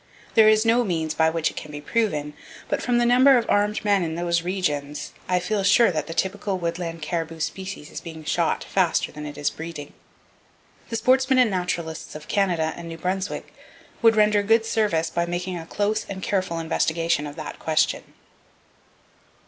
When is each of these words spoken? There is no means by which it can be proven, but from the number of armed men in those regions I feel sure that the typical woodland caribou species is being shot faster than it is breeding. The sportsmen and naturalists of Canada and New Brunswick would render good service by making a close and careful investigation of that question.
There 0.33 0.49
is 0.49 0.65
no 0.65 0.83
means 0.83 1.13
by 1.13 1.29
which 1.29 1.51
it 1.51 1.55
can 1.55 1.69
be 1.71 1.79
proven, 1.79 2.33
but 2.69 2.81
from 2.81 2.97
the 2.97 3.05
number 3.05 3.37
of 3.37 3.47
armed 3.47 3.85
men 3.85 4.01
in 4.01 4.15
those 4.15 4.41
regions 4.41 5.13
I 5.29 5.37
feel 5.39 5.61
sure 5.63 5.91
that 5.91 6.07
the 6.07 6.13
typical 6.15 6.57
woodland 6.57 7.03
caribou 7.03 7.39
species 7.39 7.91
is 7.91 8.01
being 8.01 8.23
shot 8.23 8.63
faster 8.63 9.11
than 9.11 9.27
it 9.27 9.37
is 9.37 9.51
breeding. 9.51 9.93
The 10.89 10.95
sportsmen 10.95 11.37
and 11.37 11.51
naturalists 11.51 12.15
of 12.15 12.27
Canada 12.27 12.73
and 12.75 12.87
New 12.89 12.97
Brunswick 12.97 13.53
would 14.01 14.15
render 14.15 14.41
good 14.41 14.65
service 14.65 15.11
by 15.11 15.27
making 15.27 15.55
a 15.59 15.67
close 15.67 16.03
and 16.09 16.23
careful 16.23 16.57
investigation 16.57 17.27
of 17.27 17.35
that 17.35 17.59
question. 17.59 18.15